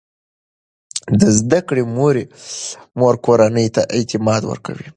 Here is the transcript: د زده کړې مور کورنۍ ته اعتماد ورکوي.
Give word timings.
د 1.19 1.21
زده 1.37 1.59
کړې 1.67 1.83
مور 2.99 3.15
کورنۍ 3.25 3.67
ته 3.75 3.81
اعتماد 3.97 4.41
ورکوي. 4.51 4.87